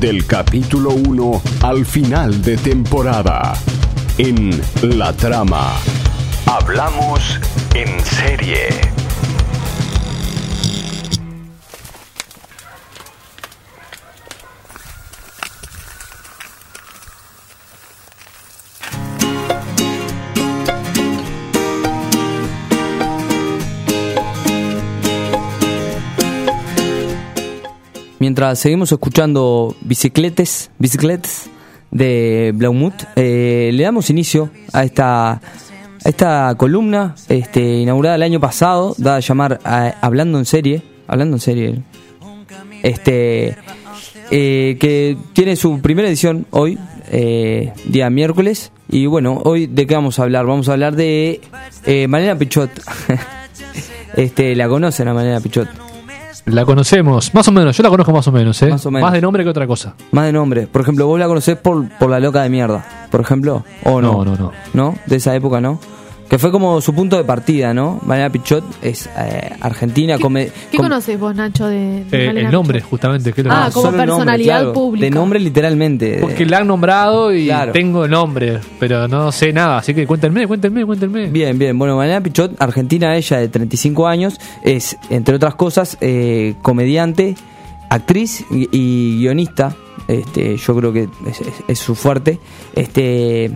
del 0.00 0.24
capítulo 0.24 0.90
1 0.90 1.42
al 1.62 1.84
final 1.84 2.42
de 2.42 2.56
temporada. 2.56 3.52
En 4.16 4.50
La 4.80 5.12
Trama. 5.12 5.74
Hablamos 6.46 7.38
en 7.74 8.02
serie. 8.04 8.99
Mientras 28.20 28.58
seguimos 28.58 28.92
escuchando 28.92 29.74
bicicletes, 29.80 30.70
bicicletes 30.78 31.48
de 31.90 32.52
Blaumut, 32.54 32.92
eh, 33.16 33.70
le 33.72 33.82
damos 33.82 34.10
inicio 34.10 34.50
a 34.74 34.84
esta, 34.84 35.30
a 35.32 35.40
esta 36.04 36.54
columna 36.58 37.14
este, 37.30 37.78
inaugurada 37.78 38.16
el 38.16 38.22
año 38.22 38.38
pasado, 38.38 38.94
dada 38.98 39.16
a 39.16 39.20
llamar 39.20 39.58
a- 39.64 39.94
Hablando 40.02 40.38
en 40.38 40.44
serie, 40.44 40.82
hablando 41.08 41.36
en 41.36 41.40
serie, 41.40 41.82
este, 42.82 43.56
eh, 44.30 44.76
que 44.78 45.16
tiene 45.32 45.56
su 45.56 45.80
primera 45.80 46.06
edición 46.06 46.44
hoy, 46.50 46.78
eh, 47.10 47.72
día 47.86 48.10
miércoles, 48.10 48.70
y 48.90 49.06
bueno, 49.06 49.40
hoy 49.46 49.66
de 49.66 49.86
qué 49.86 49.94
vamos 49.94 50.18
a 50.18 50.24
hablar, 50.24 50.44
vamos 50.44 50.68
a 50.68 50.72
hablar 50.72 50.94
de 50.94 51.40
eh, 51.86 52.36
Pichot, 52.38 52.70
este, 54.14 54.54
la 54.56 54.68
conocen 54.68 55.08
a 55.08 55.14
Malena 55.14 55.40
Pichot. 55.40 55.89
La 56.50 56.64
conocemos, 56.64 57.32
más 57.34 57.46
o 57.48 57.52
menos, 57.52 57.76
yo 57.76 57.82
la 57.82 57.88
conozco 57.90 58.12
más 58.12 58.26
o 58.26 58.32
menos, 58.32 58.60
¿eh? 58.62 58.70
Más 58.70 58.84
o 58.84 58.90
menos. 58.90 59.12
de 59.12 59.20
nombre 59.20 59.44
que 59.44 59.50
otra 59.50 59.66
cosa. 59.66 59.94
Más 60.10 60.26
de 60.26 60.32
nombre. 60.32 60.66
Por 60.66 60.82
ejemplo, 60.82 61.06
vos 61.06 61.18
la 61.18 61.26
conocés 61.26 61.56
por, 61.56 61.88
por 61.98 62.10
la 62.10 62.18
loca 62.18 62.42
de 62.42 62.50
mierda, 62.50 63.06
por 63.10 63.20
ejemplo. 63.20 63.64
¿O 63.84 64.00
no? 64.00 64.12
No, 64.12 64.24
no, 64.24 64.36
no. 64.36 64.52
¿No? 64.74 64.94
De 65.06 65.16
esa 65.16 65.34
época, 65.34 65.60
¿no? 65.60 65.78
Que 66.30 66.38
fue 66.38 66.52
como 66.52 66.80
su 66.80 66.94
punto 66.94 67.16
de 67.16 67.24
partida, 67.24 67.74
¿no? 67.74 67.98
Mariana 68.06 68.30
Pichot 68.30 68.62
es 68.82 69.10
eh, 69.18 69.50
argentina. 69.60 70.16
come- 70.16 70.48
¿Qué 70.70 70.76
com- 70.76 70.86
conoces 70.86 71.18
vos, 71.18 71.34
Nacho, 71.34 71.66
de, 71.66 72.04
de 72.04 72.22
Eh, 72.22 72.26
Malena 72.28 72.48
el 72.48 72.52
nombre, 72.54 72.78
Pichot? 72.78 72.90
justamente. 72.90 73.34
Lo 73.42 73.50
Ah, 73.52 73.68
como 73.72 73.86
solo 73.86 74.00
el 74.00 74.06
nombre, 74.06 74.06
personalidad 74.06 74.56
claro, 74.58 74.72
pública. 74.72 75.04
De 75.06 75.10
nombre 75.10 75.40
literalmente. 75.40 76.18
Porque 76.20 76.46
la 76.46 76.58
han 76.58 76.68
nombrado 76.68 77.34
y 77.34 77.46
Claro. 77.46 77.72
tengo 77.72 78.04
el 78.04 78.12
nombre, 78.12 78.60
pero 78.78 79.08
no 79.08 79.32
sé 79.32 79.52
nada, 79.52 79.78
así 79.78 79.92
que 79.92 80.06
cuéntenme, 80.06 80.46
cuéntenme, 80.46 80.86
cuéntenme. 80.86 81.26
Bien, 81.26 81.58
bien. 81.58 81.76
Bueno, 81.76 81.96
Mariana 81.96 82.22
Pichot, 82.22 82.52
argentina, 82.62 83.16
ella 83.16 83.38
de 83.38 83.48
35 83.48 84.06
años, 84.06 84.38
es, 84.62 84.96
entre 85.10 85.34
otras 85.34 85.56
cosas, 85.56 85.98
eh, 86.00 86.54
comediante, 86.62 87.34
actriz 87.88 88.44
y, 88.52 88.68
y 88.70 89.18
guionista. 89.18 89.74
Este, 90.06 90.56
yo 90.56 90.74
creo 90.76 90.92
que 90.92 91.02
es, 91.26 91.40
es- 91.40 91.64
es 91.68 91.78
su 91.78 91.94
fuerte. 91.94 92.38
Este, 92.74 93.50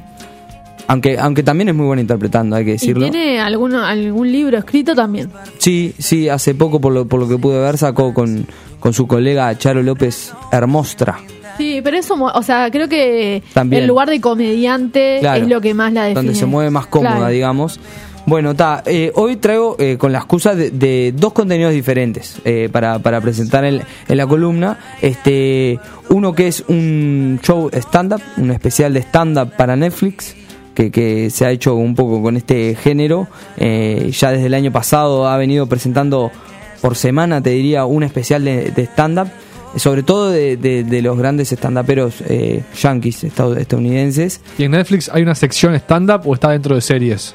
aunque, 0.86 1.18
aunque 1.18 1.42
también 1.42 1.68
es 1.68 1.74
muy 1.74 1.86
buena 1.86 2.02
interpretando, 2.02 2.56
hay 2.56 2.64
que 2.64 2.70
¿Y 2.70 2.74
decirlo. 2.74 3.10
tiene 3.10 3.40
algún, 3.40 3.74
algún 3.74 4.30
libro 4.30 4.58
escrito 4.58 4.94
también? 4.94 5.30
Sí, 5.58 5.94
sí, 5.98 6.28
hace 6.28 6.54
poco, 6.54 6.80
por 6.80 6.92
lo, 6.92 7.06
por 7.06 7.20
lo 7.20 7.28
que 7.28 7.38
pude 7.38 7.58
ver, 7.58 7.78
sacó 7.78 8.12
con, 8.14 8.46
con 8.80 8.92
su 8.92 9.06
colega 9.06 9.56
Charo 9.58 9.82
López 9.82 10.32
Hermostra. 10.52 11.18
Sí, 11.56 11.80
pero 11.84 11.96
eso, 11.96 12.14
o 12.20 12.42
sea, 12.42 12.68
creo 12.70 12.88
que 12.88 13.42
También. 13.52 13.82
el 13.82 13.88
lugar 13.88 14.08
de 14.10 14.20
comediante 14.20 15.18
Claro, 15.20 15.42
es 15.44 15.48
lo 15.48 15.60
que 15.60 15.72
más 15.72 15.92
la 15.92 16.02
define. 16.02 16.14
donde 16.22 16.34
se 16.34 16.46
mueve 16.46 16.70
más 16.70 16.86
cómoda, 16.86 17.16
Claro. 17.16 17.32
digamos. 17.32 17.78
Bueno, 18.26 18.52
está. 18.52 18.82
hoy 19.14 19.36
traigo 19.36 19.76
eh, 19.78 19.96
con 19.98 20.10
la 20.10 20.18
excusa 20.18 20.54
de, 20.54 20.70
de 20.70 21.12
dos 21.14 21.32
contenidos 21.34 21.72
diferentes 21.74 22.38
eh, 22.46 22.68
para, 22.72 22.98
para 22.98 23.20
presentar 23.20 23.64
en, 23.66 23.82
en 24.08 24.16
la 24.16 24.26
columna. 24.26 24.78
Este, 25.02 25.78
uno 26.08 26.32
que 26.32 26.48
es 26.48 26.64
un 26.66 27.38
show 27.42 27.68
stand-up, 27.72 28.22
un 28.38 28.50
especial 28.50 28.94
de 28.94 29.00
stand-up 29.02 29.50
para 29.56 29.76
Netflix. 29.76 30.34
Que, 30.74 30.90
que 30.90 31.30
se 31.30 31.46
ha 31.46 31.50
hecho 31.50 31.74
un 31.76 31.94
poco 31.94 32.20
con 32.22 32.36
este 32.36 32.74
género. 32.74 33.28
Eh, 33.56 34.10
ya 34.12 34.32
desde 34.32 34.46
el 34.46 34.54
año 34.54 34.72
pasado 34.72 35.28
ha 35.28 35.36
venido 35.36 35.66
presentando 35.66 36.30
por 36.82 36.96
semana, 36.96 37.40
te 37.40 37.50
diría, 37.50 37.84
un 37.84 38.02
especial 38.02 38.44
de, 38.44 38.70
de 38.72 38.82
stand-up. 38.86 39.28
Sobre 39.76 40.02
todo 40.04 40.30
de, 40.30 40.56
de- 40.56 40.84
de 40.84 41.02
los 41.02 41.18
grandes 41.18 41.50
stand-uperos 41.52 42.22
eh, 42.28 42.62
yankees, 42.80 43.24
estad- 43.24 43.58
estadounidenses. 43.58 44.40
¿Y 44.56 44.64
en 44.64 44.70
Netflix 44.72 45.08
hay 45.12 45.22
una 45.22 45.34
sección 45.34 45.74
stand-up 45.74 46.20
o 46.26 46.34
está 46.34 46.50
dentro 46.50 46.74
de 46.76 46.80
series? 46.80 47.34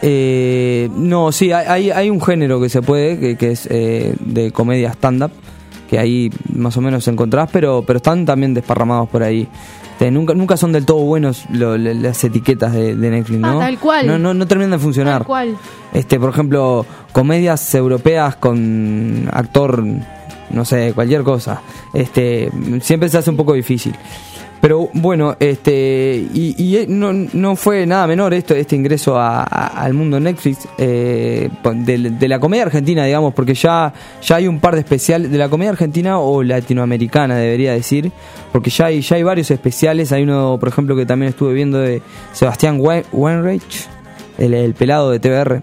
Eh, 0.00 0.88
no, 0.94 1.32
sí, 1.32 1.52
hay, 1.52 1.90
hay, 1.90 2.08
un 2.08 2.22
género 2.22 2.60
que 2.60 2.68
se 2.68 2.80
puede, 2.82 3.18
que, 3.18 3.36
que 3.36 3.50
es 3.50 3.66
eh, 3.70 4.14
de 4.20 4.52
comedia 4.52 4.92
stand-up, 4.92 5.32
que 5.88 5.98
ahí 5.98 6.30
más 6.54 6.76
o 6.76 6.80
menos 6.80 7.08
encontrás, 7.08 7.48
pero, 7.52 7.82
pero 7.86 7.96
están 7.96 8.24
también 8.26 8.54
desparramados 8.54 9.08
por 9.08 9.22
ahí. 9.22 9.48
Este, 9.92 10.10
nunca, 10.12 10.32
nunca 10.34 10.56
son 10.56 10.70
del 10.70 10.84
todo 10.86 10.98
buenos 10.98 11.44
lo- 11.50 11.76
le- 11.76 11.94
las 11.94 12.22
etiquetas 12.22 12.72
de, 12.72 12.94
de 12.94 13.10
Netflix, 13.10 13.40
Ah, 13.42 13.52
¿no? 13.54 13.58
tal 13.58 13.78
cual. 13.80 14.06
No, 14.06 14.16
no, 14.18 14.32
no 14.34 14.46
terminan 14.46 14.70
de 14.72 14.78
funcionar. 14.78 15.18
Tal 15.22 15.26
cual. 15.26 15.56
Este, 15.92 16.20
por 16.20 16.30
ejemplo, 16.30 16.86
comedias 17.12 17.74
europeas 17.74 18.36
con 18.36 19.28
actor, 19.32 19.82
no 20.50 20.64
sé, 20.64 20.92
cualquier 20.94 21.22
cosa. 21.24 21.62
Este, 21.94 22.48
siempre 22.80 23.08
se 23.08 23.18
hace 23.18 23.30
un 23.30 23.36
poco 23.36 23.54
difícil. 23.54 23.94
Pero 24.68 24.90
bueno, 24.92 25.34
este, 25.40 26.26
y, 26.34 26.54
y 26.58 26.86
no, 26.88 27.10
no 27.10 27.56
fue 27.56 27.86
nada 27.86 28.06
menor 28.06 28.34
esto, 28.34 28.54
este 28.54 28.76
ingreso 28.76 29.18
al 29.18 29.94
mundo 29.94 30.20
Netflix 30.20 30.68
eh, 30.76 31.48
de, 31.74 32.28
la 32.28 32.38
comedia 32.38 32.64
argentina, 32.64 33.02
digamos, 33.06 33.32
porque 33.32 33.54
ya, 33.54 33.94
ya 34.20 34.36
hay 34.36 34.46
un 34.46 34.60
par 34.60 34.74
de 34.74 34.80
especiales 34.80 35.30
de 35.30 35.38
la 35.38 35.48
comedia 35.48 35.70
argentina 35.70 36.18
o 36.18 36.42
latinoamericana, 36.42 37.36
debería 37.36 37.72
decir, 37.72 38.12
porque 38.52 38.68
ya 38.68 38.84
hay, 38.84 39.00
ya 39.00 39.16
hay 39.16 39.22
varios 39.22 39.50
especiales. 39.50 40.12
Hay 40.12 40.24
uno, 40.24 40.58
por 40.60 40.68
ejemplo, 40.68 40.94
que 40.94 41.06
también 41.06 41.30
estuve 41.30 41.54
viendo 41.54 41.78
de 41.78 42.02
Sebastián 42.34 42.78
Weinreich, 42.78 43.88
el, 44.36 44.52
el 44.52 44.74
pelado 44.74 45.10
de 45.10 45.18
TBR, 45.18 45.62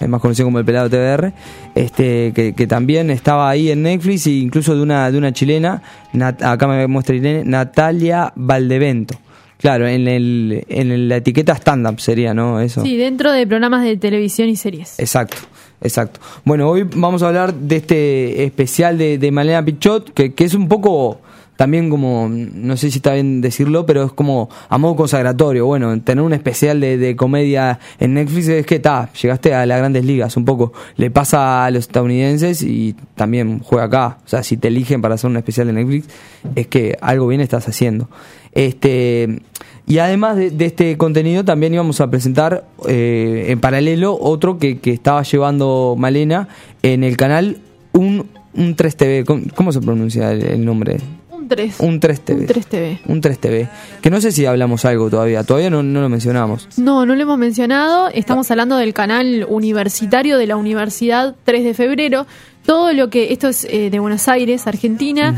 es 0.00 0.08
más 0.08 0.20
conocido 0.20 0.46
como 0.46 0.58
el 0.58 0.64
pelado 0.64 0.88
TBR, 0.90 1.32
este, 1.74 2.32
que, 2.34 2.52
que 2.54 2.66
también 2.66 3.10
estaba 3.10 3.48
ahí 3.48 3.70
en 3.70 3.82
Netflix, 3.82 4.26
e 4.26 4.30
incluso 4.32 4.74
de 4.74 4.82
una, 4.82 5.10
de 5.10 5.18
una 5.18 5.32
chilena, 5.32 5.82
Nat- 6.12 6.42
acá 6.42 6.66
me 6.66 6.86
muestra 6.86 7.14
Irene, 7.14 7.44
Natalia 7.44 8.32
Valdevento. 8.36 9.14
Claro, 9.58 9.86
en, 9.88 10.06
el, 10.08 10.64
en 10.68 11.08
la 11.08 11.16
etiqueta 11.16 11.54
stand-up 11.54 11.98
sería, 12.00 12.34
¿no? 12.34 12.60
Eso. 12.60 12.82
Sí, 12.82 12.96
dentro 12.98 13.32
de 13.32 13.46
programas 13.46 13.82
de 13.84 13.96
televisión 13.96 14.48
y 14.50 14.56
series. 14.56 14.98
Exacto, 14.98 15.38
exacto. 15.80 16.20
Bueno, 16.44 16.68
hoy 16.68 16.82
vamos 16.94 17.22
a 17.22 17.28
hablar 17.28 17.54
de 17.54 17.76
este 17.76 18.44
especial 18.44 18.98
de, 18.98 19.16
de 19.16 19.30
Malena 19.30 19.64
Pichot, 19.64 20.12
que, 20.12 20.34
que 20.34 20.44
es 20.44 20.52
un 20.54 20.68
poco 20.68 21.20
también 21.56 21.88
como, 21.88 22.28
no 22.28 22.76
sé 22.76 22.90
si 22.90 22.98
está 22.98 23.14
bien 23.14 23.40
decirlo, 23.40 23.86
pero 23.86 24.04
es 24.04 24.12
como 24.12 24.48
a 24.68 24.78
modo 24.78 24.96
consagratorio. 24.96 25.66
Bueno, 25.66 26.00
tener 26.00 26.24
un 26.24 26.32
especial 26.32 26.80
de, 26.80 26.98
de 26.98 27.14
comedia 27.16 27.78
en 28.00 28.14
Netflix 28.14 28.48
es 28.48 28.66
que 28.66 28.76
está, 28.76 29.12
llegaste 29.12 29.54
a 29.54 29.64
las 29.66 29.78
grandes 29.78 30.04
ligas 30.04 30.36
un 30.36 30.44
poco. 30.44 30.72
Le 30.96 31.10
pasa 31.10 31.64
a 31.64 31.70
los 31.70 31.80
estadounidenses 31.80 32.62
y 32.62 32.96
también 33.14 33.60
juega 33.60 33.84
acá. 33.84 34.18
O 34.24 34.28
sea, 34.28 34.42
si 34.42 34.56
te 34.56 34.68
eligen 34.68 35.00
para 35.00 35.14
hacer 35.14 35.30
un 35.30 35.36
especial 35.36 35.68
de 35.68 35.74
Netflix, 35.74 36.08
es 36.56 36.66
que 36.66 36.98
algo 37.00 37.26
bien 37.28 37.40
estás 37.40 37.68
haciendo. 37.68 38.08
Este. 38.52 39.40
Y 39.86 39.98
además 39.98 40.36
de, 40.36 40.52
este 40.60 40.96
contenido 40.96 41.44
también 41.44 41.74
íbamos 41.74 42.00
a 42.00 42.10
presentar 42.10 42.64
eh, 42.88 43.46
en 43.48 43.60
paralelo 43.60 44.18
otro 44.18 44.58
que, 44.58 44.78
que 44.78 44.92
estaba 44.92 45.22
llevando 45.22 45.94
Malena 45.98 46.48
en 46.82 47.04
el 47.04 47.18
canal 47.18 47.58
un, 47.92 48.26
un 48.54 48.76
3TV. 48.76 49.52
¿Cómo, 49.54 49.72
se 49.72 49.80
pronuncia 49.82 50.32
el 50.32 50.64
nombre? 50.64 50.96
Un 51.44 51.48
3. 51.48 51.80
Un 51.80 52.00
3TV. 52.00 52.38
Un 52.40 52.46
3TV. 52.46 52.98
Un 53.06 53.20
3TV. 53.22 53.68
Que 54.00 54.10
no 54.10 54.20
sé 54.20 54.32
si 54.32 54.46
hablamos 54.46 54.84
algo 54.86 55.10
todavía. 55.10 55.44
Todavía 55.44 55.68
no, 55.68 55.82
no 55.82 56.00
lo 56.00 56.08
mencionamos. 56.08 56.68
No, 56.78 57.04
no 57.04 57.14
lo 57.14 57.20
hemos 57.22 57.36
mencionado. 57.38 58.08
Estamos 58.08 58.50
hablando 58.50 58.76
del 58.76 58.94
canal 58.94 59.46
universitario 59.48 60.38
de 60.38 60.46
la 60.46 60.56
Universidad 60.56 61.34
3 61.44 61.64
de 61.64 61.74
Febrero. 61.74 62.26
Todo 62.64 62.94
lo 62.94 63.10
que, 63.10 63.32
esto 63.34 63.48
es 63.48 63.64
eh, 63.66 63.90
de 63.90 63.98
Buenos 63.98 64.26
Aires, 64.26 64.66
Argentina, 64.66 65.34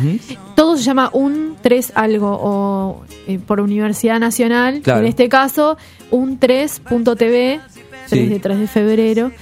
todo 0.54 0.76
se 0.76 0.84
llama 0.84 1.10
un 1.12 1.56
3 1.60 1.90
algo, 1.96 2.38
o 2.40 3.02
eh, 3.26 3.40
por 3.44 3.60
Universidad 3.60 4.20
Nacional, 4.20 4.80
Claro. 4.80 5.00
en 5.00 5.06
este 5.06 5.28
caso, 5.28 5.76
un 6.12 6.38
3.tv, 6.38 7.60
3 8.08 8.20
Sí. 8.22 8.26
de 8.28 8.38
3 8.38 8.60
de 8.60 8.66
febrero, 8.68 9.32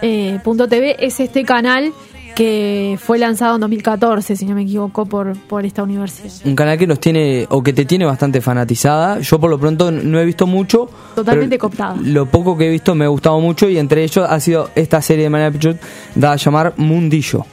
eh, 0.00 0.38
punto 0.42 0.68
.tv 0.68 0.96
es 1.04 1.20
este 1.20 1.44
canal 1.44 1.92
que 2.38 2.96
fue 3.02 3.18
lanzado 3.18 3.56
en 3.56 3.62
2014, 3.62 4.36
si 4.36 4.44
no 4.44 4.54
me 4.54 4.62
equivoco, 4.62 5.06
por, 5.06 5.36
por 5.36 5.66
esta 5.66 5.82
universidad. 5.82 6.30
Un 6.44 6.54
canal 6.54 6.78
que 6.78 6.86
nos 6.86 7.00
tiene, 7.00 7.48
o 7.50 7.64
que 7.64 7.72
te 7.72 7.84
tiene 7.84 8.04
bastante 8.04 8.40
fanatizada. 8.40 9.18
Yo 9.18 9.40
por 9.40 9.50
lo 9.50 9.58
pronto 9.58 9.90
no 9.90 10.20
he 10.20 10.24
visto 10.24 10.46
mucho. 10.46 10.88
Totalmente 11.16 11.58
cooptada. 11.58 11.96
Lo 12.00 12.26
poco 12.26 12.56
que 12.56 12.68
he 12.68 12.70
visto 12.70 12.94
me 12.94 13.06
ha 13.06 13.08
gustado 13.08 13.40
mucho 13.40 13.68
y 13.68 13.76
entre 13.76 14.04
ellos 14.04 14.24
ha 14.30 14.38
sido 14.38 14.70
esta 14.76 15.02
serie 15.02 15.24
de 15.24 15.30
Manera 15.30 15.50
Pichot 15.50 15.80
dada 16.14 16.34
a 16.34 16.36
llamar 16.36 16.74
Mundillo. 16.76 17.44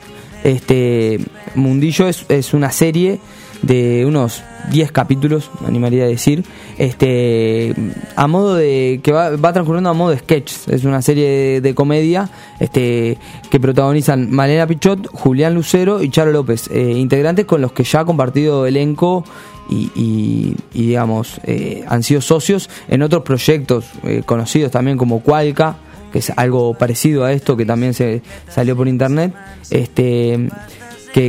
Este 0.44 1.20
Mundillo 1.56 2.08
es, 2.08 2.24
es 2.30 2.54
una 2.54 2.70
serie 2.70 3.20
de 3.66 4.06
unos 4.06 4.44
10 4.72 4.92
capítulos, 4.92 5.50
me 5.62 5.68
animaría 5.68 6.06
a 6.06 6.08
decir, 6.08 6.44
este, 6.78 7.74
a 8.16 8.28
modo 8.28 8.56
de, 8.56 9.00
que 9.04 9.12
va, 9.12 9.32
va 9.36 9.54
transcurriendo 9.54 9.90
a 9.90 9.94
modo 9.94 10.12
de 10.12 10.20
sketch, 10.20 10.54
es 10.70 10.84
una 10.86 11.02
serie 11.02 11.62
de, 11.62 11.76
comedia 11.76 12.30
este, 12.60 13.18
que 13.50 13.60
protagonizan 13.60 14.32
Malena 14.32 14.68
Pichot, 14.68 15.08
Julián 15.12 15.54
Lucero 15.56 16.02
y 16.02 16.10
Charo 16.10 16.32
López, 16.32 16.70
eh, 16.72 16.94
integrantes 16.96 17.46
con 17.46 17.62
los 17.62 17.72
que 17.72 17.84
ya 17.84 18.02
ha 18.02 18.06
compartido 18.06 18.66
elenco 18.66 19.24
y, 19.70 19.92
y- 19.96 20.56
y, 20.74 20.88
digamos, 20.88 21.42
eh, 21.46 21.84
han 21.88 22.04
sido 22.04 22.22
socios 22.22 22.70
en 22.88 23.02
otros 23.02 23.24
proyectos 23.24 23.86
eh, 24.04 24.22
conocidos 24.26 24.72
también 24.72 24.98
como 24.98 25.22
Cualca, 25.22 25.78
que 26.14 26.20
es 26.20 26.32
algo 26.38 26.76
parecido 26.76 27.26
a 27.26 27.34
esto 27.34 27.58
que 27.58 27.66
también 27.66 27.94
se 27.94 28.22
salió 28.50 28.76
por 28.78 28.88
internet, 28.88 29.34
este 29.72 30.50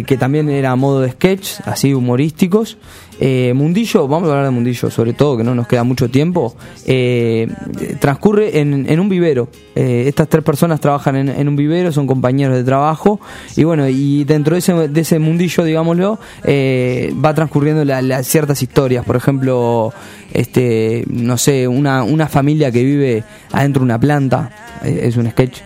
que, 0.04 0.16
también 0.16 0.48
era 0.48 0.72
a 0.72 0.76
modo 0.76 1.00
de 1.02 1.12
sketch, 1.12 1.60
así 1.64 1.94
humorísticos. 1.94 2.76
Eh, 3.20 3.52
Mundillo, 3.54 4.08
vamos 4.08 4.28
a 4.28 4.32
hablar 4.32 4.46
de 4.46 4.50
Mundillo, 4.50 4.90
sobre 4.90 5.12
todo, 5.12 5.36
que 5.38 5.44
no 5.44 5.54
nos 5.54 5.66
queda 5.68 5.84
mucho 5.84 6.10
tiempo, 6.10 6.54
eh, 6.86 7.48
transcurre 8.00 8.58
en, 8.58 8.84
en 8.90 9.00
un 9.00 9.08
vivero. 9.08 9.48
Eh, 9.74 10.04
estas 10.06 10.28
tres 10.28 10.42
personas 10.44 10.80
trabajan 10.80 11.16
en, 11.16 11.28
en 11.28 11.48
un 11.48 11.54
vivero, 11.56 11.92
son 11.92 12.06
compañeros 12.06 12.56
de 12.56 12.64
trabajo, 12.64 13.20
y 13.56 13.62
bueno, 13.64 13.88
y 13.88 14.24
dentro 14.24 14.54
de 14.54 14.58
ese, 14.58 14.74
de 14.88 15.00
ese 15.00 15.18
mundillo, 15.18 15.62
digámoslo, 15.64 16.18
eh, 16.44 17.14
va 17.24 17.32
transcurriendo 17.32 17.84
la- 17.84 18.02
la- 18.02 18.22
ciertas 18.22 18.60
historias. 18.62 19.04
Por 19.04 19.16
ejemplo, 19.16 19.92
este, 20.34 21.04
no 21.08 21.38
sé, 21.38 21.68
una, 21.68 22.02
una 22.02 22.26
familia 22.28 22.70
que 22.72 22.82
vive 22.84 23.24
adentro 23.52 23.80
de 23.80 23.84
una 23.84 24.00
planta, 24.00 24.50
eh, 24.84 25.00
es 25.04 25.16
un 25.16 25.30
sketch 25.30 25.60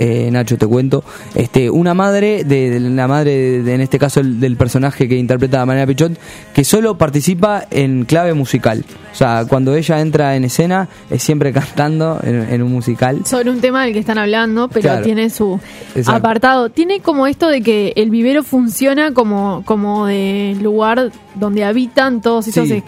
eh, 0.00 0.30
Nacho, 0.32 0.56
te 0.56 0.66
cuento. 0.66 1.04
Este, 1.34 1.68
una 1.68 1.92
madre, 1.94 2.42
de, 2.44 2.70
de 2.70 2.80
la 2.80 3.06
madre, 3.06 3.30
de, 3.36 3.62
de- 3.62 3.74
en 3.74 3.80
este 3.82 3.98
caso 3.98 4.20
el- 4.20 4.40
del 4.40 4.56
personaje 4.56 5.08
que 5.08 5.16
interpreta 5.16 5.64
María 5.66 5.86
Pichot, 5.86 6.12
que 6.54 6.64
solo 6.64 6.96
participa 6.96 7.64
en 7.70 8.04
clave 8.06 8.32
musical. 8.34 8.84
O 9.12 9.14
sea, 9.14 9.44
cuando 9.48 9.74
ella 9.74 10.00
entra 10.00 10.36
en 10.36 10.44
escena, 10.44 10.88
es 11.10 11.22
siempre 11.22 11.52
cantando 11.60 12.18
en, 12.22 12.48
en 12.50 12.62
un 12.62 12.72
musical. 12.72 13.20
sobre 13.26 13.50
un 13.50 13.60
tema 13.60 13.84
del 13.84 13.92
que 13.92 13.98
están 13.98 14.18
hablando, 14.18 14.68
pero 14.68 14.82
Claro. 14.82 15.04
tiene 15.04 15.28
su 15.30 15.60
Exacto. 15.94 16.12
apartado. 16.18 16.70
Tiene 16.70 17.00
como 17.00 17.26
esto 17.26 17.48
de 17.48 17.60
que 17.60 17.92
el 17.96 18.08
vivero 18.10 18.42
funciona 18.42 19.12
como, 19.12 19.62
como 19.66 20.06
de 20.06 20.56
lugar 20.62 21.12
donde 21.34 21.64
habitan 21.64 22.20
todos 22.22 22.48
esos 22.48 22.68
Sí. 22.68 22.82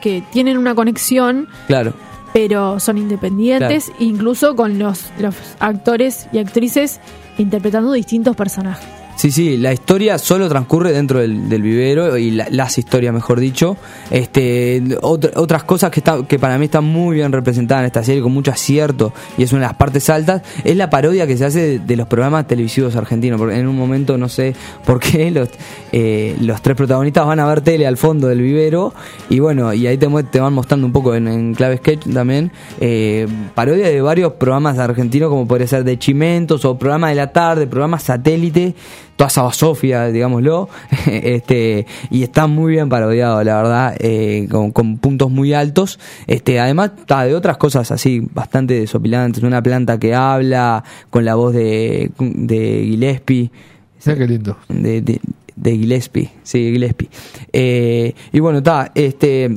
que 0.00 0.22
tienen 0.32 0.58
una 0.58 0.74
conexión, 0.74 1.48
Claro. 1.66 1.92
Pero 2.32 2.80
son 2.80 2.98
independientes, 2.98 3.92
incluso 3.98 4.56
con 4.56 4.78
los, 4.78 5.10
los 5.18 5.34
actores 5.60 6.28
y 6.32 6.38
actrices 6.38 7.00
interpretando 7.38 7.92
distintos 7.92 8.36
personajes. 8.36 9.01
Sí, 9.22 9.30
sí, 9.30 9.56
la 9.56 9.72
historia 9.72 10.18
solo 10.18 10.48
transcurre 10.48 10.90
dentro 10.90 11.20
del, 11.20 11.62
vivero 11.62 12.18
y 12.18 12.32
la- 12.32 12.48
las 12.50 12.76
historias, 12.76 13.14
mejor 13.14 13.38
dicho. 13.38 13.76
Este, 14.10 14.82
otra- 15.00 15.30
otras 15.36 15.62
cosas 15.62 15.92
que, 15.92 16.00
está, 16.00 16.26
que 16.26 16.40
para 16.40 16.58
mí 16.58 16.64
están 16.64 16.82
muy 16.82 17.14
bien 17.14 17.30
representadas 17.30 17.82
en 17.82 17.86
esta 17.86 18.02
serie, 18.02 18.20
con 18.20 18.32
mucho 18.32 18.50
acierto, 18.50 19.12
y 19.38 19.44
es 19.44 19.52
una 19.52 19.60
de 19.60 19.66
las 19.68 19.76
partes 19.76 20.10
altas, 20.10 20.42
es 20.64 20.74
la 20.74 20.90
parodia 20.90 21.24
que 21.28 21.36
se 21.36 21.44
hace 21.44 21.78
de, 21.78 21.96
los 21.96 22.08
programas 22.08 22.48
televisivos 22.48 22.96
argentinos. 22.96 23.38
Porque 23.38 23.56
en 23.56 23.68
un 23.68 23.76
momento, 23.76 24.18
no 24.18 24.28
sé 24.28 24.56
por 24.84 24.98
qué, 24.98 25.30
los, 25.30 25.50
eh, 25.92 26.36
los 26.40 26.60
tres 26.60 26.76
protagonistas 26.76 27.24
van 27.24 27.38
a 27.38 27.46
ver 27.46 27.60
tele 27.60 27.86
al 27.86 27.98
fondo 27.98 28.26
del 28.26 28.40
vivero, 28.42 28.92
y 29.30 29.38
bueno, 29.38 29.72
y 29.72 29.86
ahí 29.86 29.98
te, 29.98 30.08
te 30.32 30.40
van 30.40 30.52
mostrando 30.52 30.84
un 30.84 30.92
poco 30.92 31.14
en, 31.14 31.54
clave 31.54 31.76
sketch 31.76 32.12
también, 32.12 32.50
eh, 32.80 33.28
parodia 33.54 33.86
de 33.86 34.00
varios 34.02 34.32
programas 34.32 34.80
argentinos, 34.80 35.28
como 35.28 35.46
podría 35.46 35.68
ser 35.68 35.84
de 35.84 35.96
Chimentos 35.96 36.64
o 36.64 36.76
programa 36.76 37.10
de 37.10 37.14
la 37.14 37.30
tarde, 37.32 37.68
programas 37.68 38.02
satélite 38.02 38.74
toda 39.22 39.28
esa 39.28 39.42
basofia, 39.42 40.06
digámoslo, 40.06 40.68
este, 41.06 41.86
y 42.10 42.24
está 42.24 42.48
muy 42.48 42.72
bien 42.72 42.88
parodiado, 42.88 43.44
la 43.44 43.56
verdad, 43.62 43.96
eh, 44.00 44.48
con, 44.50 44.72
con 44.72 44.98
puntos 44.98 45.30
muy 45.30 45.54
altos. 45.54 46.00
Este, 46.26 46.58
además, 46.58 46.90
está 46.98 47.22
de 47.22 47.36
otras 47.36 47.56
cosas 47.56 47.92
así, 47.92 48.20
bastante 48.34 48.74
desopilantes, 48.74 49.44
una 49.44 49.62
planta 49.62 50.00
que 50.00 50.12
habla 50.12 50.82
con 51.08 51.24
la 51.24 51.36
voz 51.36 51.54
de, 51.54 52.10
de 52.18 52.84
Gillespie. 52.84 53.52
Mira 54.04 54.18
qué 54.18 54.26
lindo. 54.26 54.56
De, 54.68 55.02
de, 55.02 55.20
de 55.54 55.70
Gillespie, 55.70 56.30
sí, 56.42 56.72
Gillespie. 56.72 57.08
Eh, 57.52 58.14
y 58.32 58.40
bueno, 58.40 58.58
está, 58.58 58.90
este. 58.96 59.54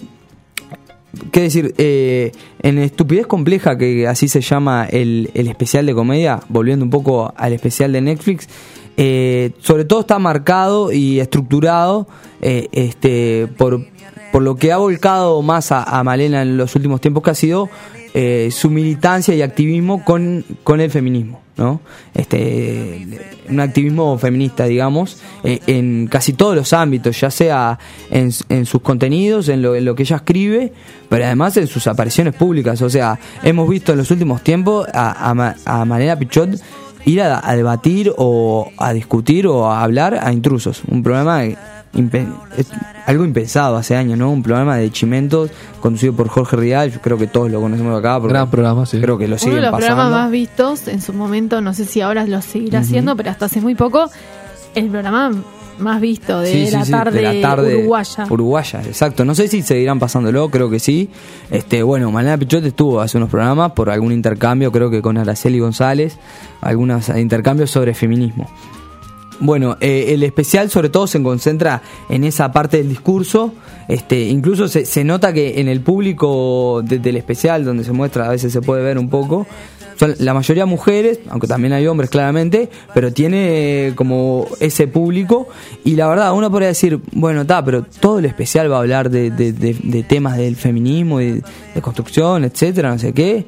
¿Qué 1.32 1.42
decir? 1.42 1.74
Eh, 1.80 2.34
en 2.62 2.78
Estupidez 2.78 3.26
Compleja, 3.26 3.78
que 3.80 4.06
así 4.06 4.28
se 4.28 4.42
llama 4.42 4.86
el, 4.86 5.32
el 5.34 5.48
especial 5.48 5.88
de 5.88 5.96
comedia, 5.96 6.42
volviendo 6.50 6.86
un 6.86 6.92
poco 6.92 7.34
al 7.36 7.54
especial 7.54 7.94
de 7.94 8.02
Netflix, 8.02 8.50
eh, 8.98 9.52
sobre 9.60 9.86
todo 9.86 10.02
está 10.02 10.20
marcado 10.20 10.92
y 10.92 11.20
estructurado 11.20 12.08
eh, 12.42 12.70
este, 12.72 13.48
por, 13.58 13.86
por 14.32 14.42
lo 14.42 14.56
que 14.56 14.72
ha 14.72 14.78
volcado 14.78 15.42
más 15.42 15.72
a, 15.72 16.04
Malena 16.04 16.42
en 16.42 16.58
los 16.58 16.76
últimos 16.76 17.02
tiempos, 17.02 17.24
que 17.24 17.30
ha 17.32 17.36
sido 17.36 17.70
eh, 18.14 18.50
su 18.52 18.70
militancia 18.70 19.36
y 19.36 19.42
activismo 19.42 20.04
con, 20.04 20.46
con 20.64 20.80
el 20.82 20.92
feminismo. 20.92 21.42
¿no? 21.58 21.80
Este, 22.14 23.08
un 23.48 23.60
activismo 23.62 24.18
feminista, 24.18 24.66
digamos, 24.66 25.22
eh, 25.44 25.60
en 25.68 26.08
casi 26.08 26.34
todos 26.34 26.56
los 26.56 26.74
ámbitos, 26.74 27.20
ya 27.20 27.32
sea 27.32 27.80
en, 28.12 28.30
en 28.50 28.66
sus 28.66 28.82
contenidos, 28.82 29.48
en 29.48 29.62
lo, 29.62 29.76
en 29.76 29.86
lo 29.86 29.96
que 29.96 30.04
ella 30.04 30.18
escribe, 30.18 30.74
pero 31.08 31.26
además 31.26 31.56
en 31.58 31.68
sus 31.68 31.88
apariciones 31.88 32.36
públicas. 32.36 32.82
O 32.82 32.90
sea, 32.90 33.18
hemos 33.42 33.70
visto 33.70 33.94
en 33.94 34.00
los 34.00 34.12
últimos 34.12 34.42
tiempos 34.42 34.88
a, 34.94 35.32
a, 35.32 35.56
a 35.66 35.86
Malena 35.86 36.18
Pichot 36.18 36.60
ir 37.06 37.22
a, 37.22 37.42
a 37.48 37.56
debatir 37.56 38.12
o 38.18 38.70
a 38.78 38.94
discutir 38.94 39.48
o 39.48 39.72
a 39.72 39.84
hablar 39.84 40.20
a 40.22 40.32
intrusos. 40.34 40.82
Un 40.88 41.04
programa 41.04 41.44
impe- 41.94 42.28
es 42.58 42.68
algo 43.06 43.24
impensado 43.24 43.78
hace 43.78 43.96
años, 43.96 44.18
¿no? 44.18 44.32
Un 44.32 44.42
programa 44.44 44.78
de 44.78 44.92
chimentos 44.92 45.52
conducido 45.80 46.14
por 46.14 46.28
Jorge 46.28 46.56
Rial, 46.56 46.92
yo 46.92 47.00
creo 47.02 47.18
que 47.18 47.28
todos 47.28 47.52
lo 47.52 47.62
conocemos 47.62 47.98
acá. 47.98 48.20
porque 48.20 48.34
Gran 48.34 48.50
programa, 48.50 48.86
sí. 48.86 49.00
Creo 49.00 49.18
que 49.18 49.28
lo 49.28 49.36
Uno 49.36 49.40
siguen 49.40 49.56
de 49.58 49.62
los 49.62 49.72
pasando. 49.72 49.96
programas 49.96 50.22
más 50.24 50.32
vistos 50.32 50.88
en 50.88 51.02
su 51.02 51.14
momento, 51.14 51.62
no 51.62 51.74
sé 51.74 51.86
si 51.86 52.02
ahora 52.02 52.26
lo 52.26 52.42
seguirá 52.42 52.80
haciendo, 52.80 53.16
pero 53.16 53.30
hasta 53.30 53.46
hace 53.46 53.62
muy 53.62 53.76
poco, 53.76 54.10
el 54.74 54.88
programa 54.90 55.32
más 55.80 56.00
visto 56.02 56.40
de, 56.40 56.52
Sí, 56.52 56.72
la, 56.72 56.86
sí, 56.86 56.92
tarde 56.92 57.22
de 57.22 57.34
la 57.34 57.42
tarde 57.42 57.76
uruguaya. 57.78 58.26
Uruguaya, 58.30 58.82
exacto. 58.86 59.26
No 59.26 59.36
sé 59.36 59.48
si 59.48 59.62
seguirán 59.62 60.00
pasándolo, 60.00 60.50
creo 60.50 60.70
que 60.70 60.80
sí. 60.80 61.10
Este, 61.52 61.84
bueno, 61.84 62.12
Malena 62.12 62.38
Pichot 62.38 62.64
estuvo 62.66 63.02
hace 63.02 63.18
unos 63.18 63.30
programas 63.30 63.72
por 63.74 63.90
algún 63.90 64.12
intercambio, 64.12 64.72
creo 64.72 64.90
que 64.90 65.02
con 65.02 65.18
Araceli 65.18 65.60
González, 65.60 66.18
algunos 66.62 67.10
intercambios 67.10 67.72
sobre 67.72 67.94
feminismo. 67.94 68.50
Bueno, 69.42 69.76
eh, 69.82 70.14
el 70.14 70.24
especial 70.24 70.70
sobre 70.70 70.88
todo 70.88 71.08
se 71.08 71.22
concentra 71.22 71.82
en 72.08 72.24
esa 72.24 72.54
parte 72.54 72.78
del 72.78 72.88
discurso. 72.88 73.54
Este, 73.90 74.22
incluso 74.30 74.70
se, 74.70 74.86
se 74.86 75.04
nota 75.04 75.34
que 75.34 75.60
en 75.60 75.68
el 75.68 75.82
público 75.82 76.82
de- 76.84 77.00
del 77.00 77.18
especial, 77.18 77.66
donde 77.66 77.84
se 77.84 77.92
muestra, 77.92 78.28
a 78.28 78.30
veces 78.30 78.54
se 78.54 78.62
puede 78.62 78.82
ver 78.82 78.98
un 78.98 79.10
poco, 79.10 79.46
son 79.96 80.16
la 80.20 80.34
mayoría 80.34 80.66
mujeres, 80.66 81.20
aunque 81.30 81.48
también 81.48 81.74
hay 81.74 81.88
hombres 81.88 82.10
claramente, 82.10 82.70
pero 82.94 83.14
tiene 83.14 83.94
como 83.96 84.48
ese 84.60 84.88
público. 84.88 85.48
Y 85.84 85.96
la 85.96 86.08
verdad, 86.08 86.34
uno 86.34 86.50
podría 86.52 86.70
decir, 86.70 87.00
bueno, 87.14 87.42
está, 87.42 87.64
pero 87.64 87.84
todo 87.84 88.20
el 88.20 88.26
especial 88.26 88.72
va 88.72 88.78
a 88.78 88.80
hablar 88.80 89.10
de, 89.10 89.32
de- 89.32 90.04
temas 90.04 90.38
del 90.38 90.56
feminismo, 90.56 91.20
de 91.20 91.42
construcción, 91.82 92.44
etcétera, 92.44 92.90
no 92.90 93.00
sé 93.00 93.14
qué. 93.14 93.46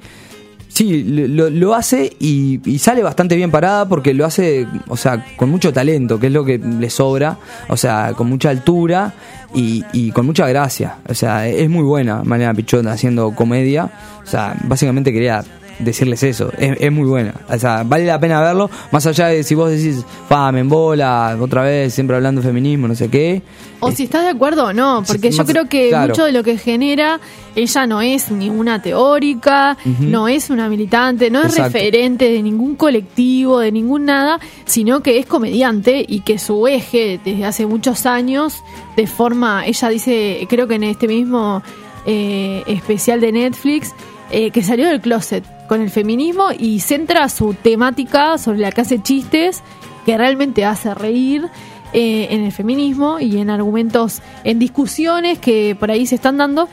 Sí, 0.77 1.03
lo, 1.03 1.73
hace 1.73 2.15
y, 2.19 2.59
sale 2.77 3.01
bastante 3.01 3.35
bien 3.35 3.49
parada 3.49 3.89
porque 3.89 4.13
lo 4.13 4.25
hace, 4.25 4.67
o 4.87 4.95
sea, 4.95 5.25
con 5.35 5.49
mucho 5.49 5.73
talento, 5.73 6.19
que 6.19 6.27
es 6.27 6.31
lo 6.31 6.45
que 6.45 6.59
le 6.59 6.91
sobra, 6.91 7.39
o 7.67 7.75
sea, 7.75 8.13
con 8.15 8.29
mucha 8.29 8.51
altura 8.51 9.11
y, 9.55 10.11
con 10.11 10.27
mucha 10.27 10.47
gracia. 10.47 10.97
O 11.09 11.15
sea, 11.15 11.47
es 11.47 11.67
muy 11.67 11.81
buena 11.81 12.21
Mariana 12.23 12.53
Pichot 12.53 12.85
haciendo 12.85 13.33
comedia. 13.33 13.89
O 14.23 14.29
sea, 14.29 14.55
básicamente 14.65 15.11
quería 15.11 15.43
decirles 15.79 16.23
eso, 16.23 16.51
es, 16.57 16.77
es 16.79 16.91
muy 16.91 17.05
buena. 17.07 17.33
O 17.49 17.57
sea, 17.57 17.83
vale 17.83 18.05
la 18.05 18.19
pena 18.19 18.41
verlo, 18.41 18.69
más 18.91 19.05
allá 19.05 19.27
de 19.27 19.43
si 19.43 19.55
vos 19.55 19.69
decís, 19.69 20.03
pa, 20.27 20.51
me 20.51 20.61
embola, 20.61 21.37
otra 21.39 21.61
vez, 21.63 21.93
siempre 21.93 22.15
hablando 22.15 22.41
de 22.41 22.47
feminismo, 22.47 22.87
no 22.87 22.95
sé 22.95 23.09
qué. 23.09 23.41
O 23.79 23.91
si 23.91 24.03
estás 24.05 24.23
de 24.23 24.29
acuerdo 24.29 24.65
o 24.65 24.73
no, 24.73 25.03
porque 25.05 25.29
yo 25.29 25.37
más- 25.37 25.47
creo 25.47 25.69
que 25.69 25.89
claro. 25.89 26.09
mucho 26.09 26.25
de 26.25 26.31
lo 26.31 26.41
que 26.43 26.57
genera, 26.57 27.19
ella 27.55 27.85
no 27.85 28.01
es 28.01 28.31
ni 28.31 28.49
una 28.49 28.81
teórica, 28.81 29.77
no 29.99 30.27
es 30.27 30.49
una 30.49 30.67
militante, 30.67 31.29
no 31.29 31.41
es 31.41 31.49
Exacto. 31.49 31.73
referente 31.77 32.25
de 32.31 32.41
ningún 32.41 32.75
colectivo, 32.75 33.59
de 33.59 33.71
ningún 33.71 34.05
nada, 34.05 34.39
sino 34.65 35.01
que 35.03 35.19
es 35.19 35.27
comediante 35.27 36.03
y 36.07 36.21
que 36.21 36.39
su 36.39 36.65
eje 36.67 37.19
desde 37.23 37.45
hace 37.45 37.67
muchos 37.67 38.07
años, 38.07 38.63
de 38.95 39.05
forma, 39.05 39.65
ella 39.67 39.89
dice, 39.89 40.47
creo 40.49 40.67
que 40.67 40.75
en 40.75 40.83
este 40.83 41.07
mismo 41.07 41.61
eh, 42.07 42.63
especial 42.65 43.21
de 43.21 43.31
Netflix, 43.31 43.93
eh, 44.31 44.49
que 44.49 44.63
salió 44.63 44.87
del 44.87 45.01
closet 45.01 45.43
con 45.67 45.81
el 45.81 45.89
feminismo 45.89 46.47
y 46.57 46.79
centra 46.79 47.27
su 47.29 47.53
temática 47.53 48.37
sobre 48.37 48.59
la 48.59 48.71
que 48.71 48.81
hace 48.81 49.01
chistes 49.01 49.63
que 50.05 50.17
realmente 50.17 50.63
hace 50.65 50.93
reír 50.93 51.45
eh, 51.93 52.27
en 52.31 52.43
el 52.43 52.51
feminismo 52.51 53.19
y 53.19 53.37
en 53.37 53.49
argumentos, 53.49 54.21
en 54.43 54.59
discusiones 54.59 55.39
que 55.39 55.75
por 55.79 55.91
ahí 55.91 56.05
se 56.05 56.15
están 56.15 56.37
dando. 56.37 56.67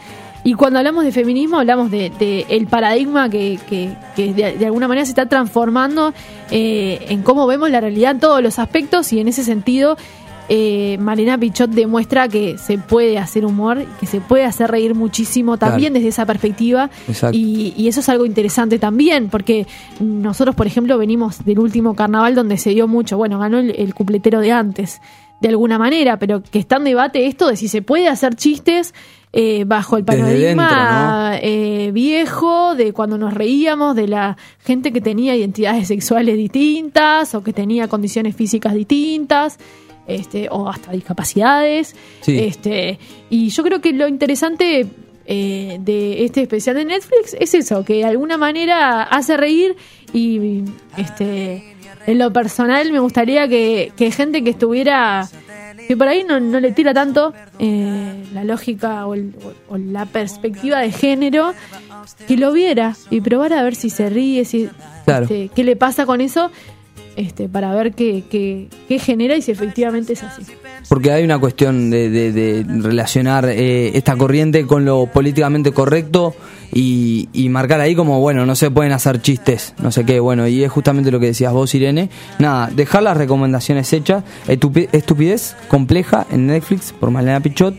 Y 0.47 0.55
cuando 0.55 0.79
hablamos 0.79 1.05
de 1.05 1.13
feminismo 1.13 1.59
hablamos 1.59 1.91
de, 1.91 2.45
el 2.51 2.67
paradigma 2.67 3.31
que, 3.31 3.59
que- 3.69 3.97
de 4.35 4.67
alguna 4.67 4.87
manera 4.89 5.05
se 5.07 5.13
está 5.13 5.27
transformando 5.27 6.13
eh, 6.51 7.07
en 7.09 7.23
cómo 7.23 7.47
vemos 7.47 7.71
la 7.71 7.81
realidad 7.81 8.11
en 8.13 8.21
todos 8.21 8.43
los 8.43 8.59
aspectos 8.59 9.13
y 9.13 9.21
en 9.21 9.29
ese 9.29 9.43
sentido 9.43 9.97
eh, 10.49 10.99
Malena 11.01 11.39
Pichot 11.39 11.71
demuestra 11.71 12.29
que 12.29 12.59
se 12.59 12.79
puede 12.79 13.19
hacer 13.19 13.47
humor, 13.47 13.85
que 14.01 14.07
se 14.07 14.21
puede 14.21 14.45
hacer 14.45 14.71
reír 14.71 14.95
muchísimo 14.95 15.57
también 15.57 15.93
Claro. 15.93 15.95
desde 15.95 16.09
esa 16.09 16.27
perspectiva. 16.27 16.91
Y, 17.33 17.73
y 17.77 17.89
eso 17.89 18.01
es 18.01 18.09
algo 18.09 18.27
interesante 18.27 18.79
también, 18.79 19.29
porque 19.31 19.67
nosotros, 20.01 20.55
por 20.55 20.67
ejemplo, 20.67 20.99
venimos 20.99 21.45
del 21.45 21.59
último 21.59 21.95
carnaval 21.95 22.35
donde 22.35 22.59
se 22.59 22.71
dio 22.71 22.87
mucho, 22.89 23.17
bueno, 23.17 23.39
ganó 23.39 23.59
el, 23.59 23.71
el 23.77 23.95
cupletero 23.95 24.41
de 24.41 24.53
antes, 24.53 25.01
de 25.41 25.49
alguna 25.49 25.79
manera, 25.79 26.19
pero 26.19 26.43
que 26.43 26.59
está 26.59 26.77
en 26.77 26.85
debate 26.85 27.27
esto 27.27 27.49
de 27.49 27.57
si 27.57 27.69
se 27.69 27.83
puede 27.83 28.09
hacer 28.09 28.35
chistes 28.35 28.95
eh, 29.33 29.65
bajo 29.67 29.97
el 29.97 30.05
paradigma 30.05 31.33
eh, 31.43 31.91
viejo, 31.93 32.75
de 32.77 32.93
cuando 32.93 33.19
nos 33.19 33.35
reíamos 33.35 33.97
de 33.97 34.07
la 34.09 34.37
gente 34.65 34.93
que 34.93 35.01
tenía 35.01 35.35
identidades 35.35 35.89
sexuales 35.89 36.37
distintas 36.37 37.35
o 37.35 37.43
que 37.43 37.53
tenía 37.53 37.89
condiciones 37.89 38.37
físicas 38.37 38.75
distintas. 38.75 39.59
Este, 40.07 40.49
o 40.51 40.69
hasta 40.69 40.93
discapacidades. 40.93 41.97
Sí. 42.21 42.39
Este, 42.39 42.99
y 43.31 43.49
yo 43.49 43.63
creo 43.63 43.81
que 43.81 43.93
lo 43.93 44.07
interesante 44.07 44.87
eh, 45.27 45.79
de 45.81 46.25
este 46.25 46.43
especial 46.43 46.77
de 46.77 46.85
Netflix 46.85 47.35
es 47.41 47.55
eso, 47.55 47.85
que 47.85 47.95
de 47.95 48.05
alguna 48.05 48.37
manera 48.37 49.03
hace 49.05 49.37
reír 49.39 49.75
y 50.13 50.63
este 50.99 51.75
en 52.07 52.19
lo 52.19 52.31
personal 52.33 52.93
me 52.93 52.99
gustaría 52.99 53.49
que, 53.49 53.93
que 53.97 54.11
gente 54.11 54.45
que 54.45 54.51
estuviera 54.51 55.27
que 55.89 55.97
por 55.97 56.07
ahí 56.09 56.25
no, 56.25 56.39
no 56.41 56.61
le 56.61 56.73
tira 56.73 56.93
tanto 56.93 57.33
eh, 57.59 58.25
la 58.35 58.45
lógica 58.45 59.07
o, 59.07 59.15
el- 59.15 59.35
o- 59.69 59.75
o 59.75 59.79
la 59.79 60.05
perspectiva 60.05 60.81
de 60.81 60.93
género 60.93 61.55
que 62.29 62.37
lo 62.37 62.53
viera 62.53 62.95
y 63.11 63.23
probara 63.23 63.61
a 63.61 63.63
ver 63.63 63.75
si 63.75 63.89
se 63.89 64.11
ríe 64.11 64.45
si 64.45 64.69
Claro. 65.07 65.25
este, 65.25 65.51
qué 65.55 65.65
le 65.65 65.77
pasa 65.77 66.07
con 66.07 66.21
eso 66.23 66.51
este 67.17 67.49
para 67.49 67.75
ver 67.75 67.93
qué, 67.95 68.23
qué, 68.31 68.69
qué 68.89 68.99
genera 68.99 69.37
y 69.37 69.43
si 69.43 69.51
efectivamente 69.53 70.13
es 70.15 70.23
así 70.23 70.43
Porque 70.89 71.13
hay 71.13 71.25
una 71.25 71.39
cuestión 71.39 71.91
de, 71.91 72.09
de- 72.11 72.65
relacionar 72.83 73.47
eh, 73.49 73.97
esta 73.97 74.17
corriente 74.17 74.67
con 74.67 74.85
lo 74.85 75.07
políticamente 75.07 75.73
correcto 75.73 76.35
y, 76.73 77.29
y 77.33 77.49
marcar 77.51 77.81
ahí 77.81 77.95
como, 77.95 78.19
bueno, 78.21 78.45
no 78.47 78.57
se 78.57 78.71
pueden 78.71 78.91
hacer 78.93 79.23
chistes, 79.23 79.75
no 79.81 79.93
sé 79.93 80.05
qué, 80.05 80.19
bueno, 80.19 80.49
y 80.49 80.65
es 80.65 80.73
justamente 80.73 81.11
lo 81.13 81.21
que 81.21 81.27
decías 81.27 81.53
vos, 81.53 81.73
Irene. 81.75 82.11
Nada, 82.41 82.69
dejar 82.75 83.05
las 83.05 83.17
recomendaciones 83.17 83.93
hechas, 83.93 84.25
Estupi- 84.49 84.89
Estupidez 84.93 85.55
Compleja 85.69 86.27
en 86.33 86.49
Netflix 86.49 86.93
por 86.93 87.11
Malena 87.11 87.39
Pichot 87.41 87.75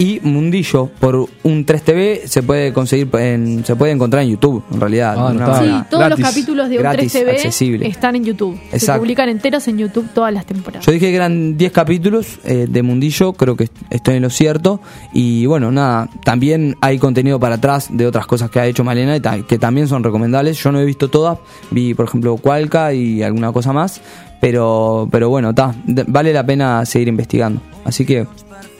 y 0.00 0.18
Mundillo 0.22 0.90
por 0.98 1.28
un 1.44 1.64
3TV 1.66 2.22
se 2.26 2.42
puede 2.42 2.72
conseguir, 2.72 3.08
en- 3.18 3.64
se 3.64 3.76
puede 3.76 3.92
encontrar 3.92 4.22
en 4.24 4.30
YouTube, 4.30 4.64
en 4.72 4.80
realidad. 4.80 5.14
Ah, 5.16 5.32
notable. 5.32 5.68
Sí, 5.70 5.84
todos 5.90 6.08
los 6.08 6.18
capítulos 6.20 6.68
de 6.70 6.76
un 6.78 6.82
Gratis, 6.82 7.12
3TV 7.14 7.30
accesible. 7.30 7.86
están 7.86 8.16
en 8.16 8.24
YouTube. 8.24 8.58
Se 8.70 8.76
Exacto. 8.76 9.02
publican 9.02 9.28
enteros 9.28 9.68
en 9.68 9.76
YouTube 9.78 10.08
todas 10.12 10.32
las 10.34 10.46
temporadas. 10.46 10.84
Yo 10.86 10.90
dije 10.92 11.10
que 11.10 11.14
eran 11.14 11.56
10 11.56 11.70
capítulos 11.70 12.38
eh, 12.44 12.66
de 12.68 12.82
Mundillo, 12.82 13.34
creo 13.34 13.54
que 13.56 13.64
est- 13.64 13.76
estoy 13.90 14.16
en 14.16 14.22
lo 14.22 14.30
cierto. 14.30 14.80
Y 15.12 15.44
bueno, 15.46 15.70
nada, 15.70 16.08
también 16.24 16.76
hay 16.80 16.98
contenido 16.98 17.38
para 17.38 17.56
atrás 17.56 17.88
de 17.92 18.06
otras 18.06 18.26
cosas 18.26 18.50
que 18.50 18.58
ha 18.58 18.66
hecho 18.66 18.82
Malena 18.82 19.14
y 19.16 19.20
ta- 19.20 19.42
que 19.46 19.58
también 19.58 19.86
son 19.86 20.02
recomendables. 20.02 20.56
Yo 20.62 20.72
no 20.72 20.80
he 20.80 20.84
visto 20.86 21.08
todas, 21.10 21.38
vi 21.70 21.92
por 21.94 22.06
ejemplo 22.06 22.38
Cualca 22.38 22.94
y 22.94 23.22
alguna 23.22 23.52
cosa 23.52 23.72
más. 23.74 24.00
Pero, 24.40 25.06
pero 25.12 25.28
bueno, 25.28 25.54
ta, 25.54 25.74
vale 26.06 26.32
la 26.32 26.46
pena 26.46 26.86
seguir 26.86 27.08
investigando. 27.08 27.60
Así 27.84 28.06
que, 28.06 28.26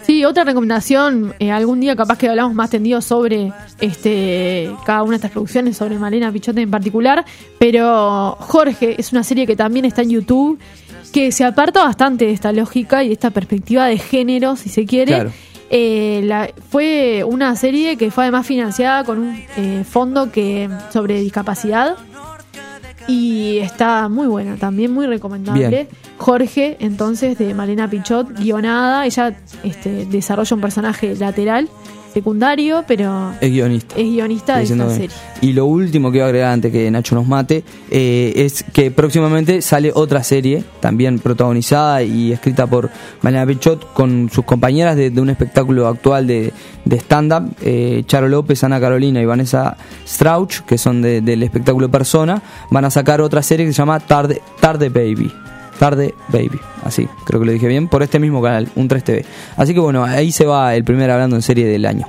Sí, 0.06 0.24
otra 0.24 0.44
recomendación, 0.44 1.34
eh, 1.38 1.50
algún 1.52 1.80
día 1.80 1.94
capaz 1.94 2.18
que 2.18 2.28
hablamos 2.28 2.54
más 2.54 2.70
tendido 2.70 3.00
sobre 3.00 3.52
este 3.80 4.70
cada 4.84 5.02
una 5.02 5.10
de 5.12 5.16
estas 5.16 5.30
producciones, 5.30 5.76
sobre 5.76 5.98
Malena 5.98 6.32
Pichote 6.32 6.60
en 6.62 6.70
particular, 6.70 7.24
pero 7.58 8.36
Jorge 8.40 8.96
es 8.98 9.12
una 9.12 9.22
serie 9.22 9.46
que 9.46 9.56
también 9.56 9.84
está 9.84 10.02
en 10.02 10.10
YouTube, 10.10 10.58
que 11.12 11.32
se 11.32 11.44
aparta 11.44 11.84
bastante 11.84 12.26
de 12.26 12.32
esta 12.32 12.52
lógica 12.52 13.04
y 13.04 13.08
de 13.08 13.12
esta 13.14 13.30
perspectiva 13.30 13.86
de 13.86 13.98
género, 13.98 14.56
si 14.56 14.68
se 14.68 14.84
quiere. 14.86 15.12
Claro. 15.14 15.32
Eh, 15.72 16.22
la- 16.24 16.50
fue 16.70 17.22
una 17.24 17.54
serie 17.54 17.96
que 17.96 18.10
fue 18.10 18.24
además 18.24 18.44
financiada 18.46 19.04
con 19.04 19.18
un 19.20 19.40
eh, 19.56 19.84
fondo 19.88 20.32
que 20.32 20.68
sobre 20.92 21.20
discapacidad 21.20 21.96
y 23.06 23.58
está 23.58 24.08
muy 24.08 24.26
buena, 24.26 24.56
también 24.56 24.92
muy 24.92 25.06
recomendable. 25.06 25.68
Bien. 25.68 25.88
Jorge, 26.18 26.76
entonces, 26.80 27.38
de 27.38 27.54
Malena 27.54 27.88
Pichot, 27.88 28.38
guionada. 28.38 29.06
Ella 29.06 29.36
este, 29.62 30.06
desarrolla 30.06 30.54
un 30.54 30.60
personaje 30.60 31.14
lateral, 31.16 31.68
secundario, 32.12 32.84
pero 32.86 33.32
es 33.40 33.50
guionista. 33.50 33.94
es 33.96 34.04
guionista 34.04 34.58
de 34.58 34.64
esta 34.64 34.90
serie. 34.90 35.10
Y 35.40 35.52
lo 35.52 35.66
último 35.66 36.10
que 36.10 36.18
voy 36.18 36.22
a 36.22 36.26
agregar 36.26 36.52
antes 36.52 36.70
que 36.72 36.90
Nacho 36.90 37.14
nos 37.14 37.26
mate 37.26 37.64
eh, 37.90 38.32
es 38.36 38.62
que 38.72 38.90
próximamente 38.90 39.62
sale 39.62 39.92
otra 39.94 40.22
serie, 40.22 40.64
también 40.80 41.18
protagonizada 41.18 42.02
y 42.02 42.32
escrita 42.32 42.66
por 42.66 42.90
Malena 43.22 43.46
Pichot 43.46 43.92
con 43.92 44.28
sus 44.32 44.44
compañeras 44.44 44.96
de, 44.96 45.10
de 45.10 45.20
un 45.20 45.30
espectáculo 45.30 45.86
actual 45.88 46.26
de, 46.26 46.52
de 46.84 46.96
stand-up, 46.96 47.54
eh, 47.62 48.02
Charo 48.06 48.28
López, 48.28 48.62
Ana 48.64 48.80
Carolina 48.80 49.20
y 49.20 49.24
Vanessa 49.26 49.76
Strauch, 50.06 50.60
que 50.66 50.78
son 50.78 51.02
de- 51.02 51.20
del 51.20 51.42
espectáculo 51.42 51.90
Persona, 51.90 52.42
van 52.70 52.84
a 52.84 52.90
sacar 52.90 53.20
otra 53.20 53.42
serie 53.42 53.66
que 53.66 53.72
se 53.72 53.78
llama 53.78 54.00
Tarde, 54.00 54.40
Tarde 54.60 54.88
Baby. 54.88 55.32
Tarde 55.80 56.14
Baby, 56.28 56.60
así, 56.84 57.08
creo 57.24 57.40
que 57.40 57.46
lo 57.46 57.52
dije 57.52 57.66
bien, 57.66 57.88
por 57.88 58.02
este 58.02 58.18
mismo 58.18 58.42
canal, 58.42 58.68
un 58.74 58.86
3TV. 58.86 59.24
Así 59.56 59.72
que 59.72 59.80
bueno, 59.80 60.04
ahí 60.04 60.30
se 60.30 60.44
va 60.44 60.74
el 60.74 60.84
primer 60.84 61.10
hablando 61.10 61.36
en 61.36 61.42
serie 61.42 61.66
del 61.66 61.86
año. 61.86 62.06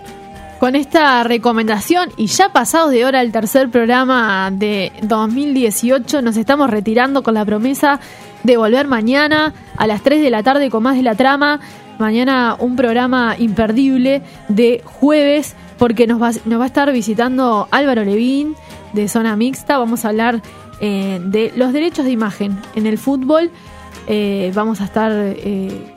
Con 0.60 0.76
esta 0.76 1.24
recomendación 1.24 2.10
y 2.18 2.26
ya 2.26 2.52
pasados 2.52 2.92
de 2.92 3.06
hora 3.06 3.22
el 3.22 3.32
tercer 3.32 3.70
programa 3.70 4.52
de 4.52 4.92
2018, 5.04 6.22
nos 6.22 6.36
estamos 6.36 6.70
retirando 6.70 7.24
con 7.24 7.34
la 7.34 7.46
promesa 7.46 8.02
de 8.44 8.58
volver 8.58 8.88
mañana 8.88 9.54
a 9.78 9.88
las 9.88 10.02
3 10.02 10.22
de 10.22 10.30
la 10.30 10.44
tarde 10.44 10.70
con 10.70 10.84
más 10.84 10.98
de 10.98 11.04
la 11.04 11.16
trama. 11.16 11.62
Mañana 11.98 12.58
un 12.60 12.76
programa 12.76 13.38
imperdible 13.40 14.22
de 14.50 14.82
jueves 14.84 15.56
porque 15.78 16.08
nos 16.08 16.22
va, 16.22 16.32
nos 16.44 16.60
va 16.60 16.66
a 16.66 16.68
estar 16.68 16.92
visitando 16.92 17.70
Álvaro 17.72 18.04
Levín 18.04 18.54
de 18.92 19.08
Zona 19.08 19.38
Mixta. 19.38 19.78
Vamos 19.78 20.04
a 20.04 20.10
hablar 20.10 20.42
eh, 20.82 21.22
de 21.24 21.54
los 21.56 21.72
derechos 21.74 22.06
de 22.06 22.12
imagen 22.12 22.58
en 22.76 22.88
el 22.88 22.98
fútbol. 22.98 23.52
Eh, 24.08 24.52
vamos 24.56 24.82
a 24.82 24.86
estar 24.86 25.12
eh, 25.14 25.94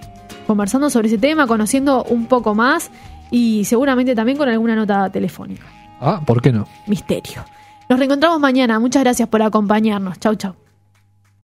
conversando 0.46 0.90
sobre 0.90 1.08
ese 1.08 1.18
tema, 1.18 1.46
conociendo 1.46 2.04
un 2.04 2.26
poco 2.26 2.54
más 2.54 2.90
y 3.30 3.64
seguramente 3.64 4.14
también 4.14 4.36
con 4.36 4.48
alguna 4.48 4.76
nota 4.76 5.08
telefónica. 5.10 5.64
Ah, 6.00 6.20
¿por 6.24 6.42
qué 6.42 6.52
no? 6.52 6.68
Misterio. 6.86 7.44
Nos 7.88 7.98
reencontramos 7.98 8.38
mañana. 8.40 8.78
Muchas 8.78 9.02
gracias 9.02 9.28
por 9.28 9.42
acompañarnos. 9.42 10.20
Chau, 10.20 10.34
chau. 10.34 10.54